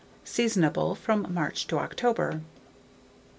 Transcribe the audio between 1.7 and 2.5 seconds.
October.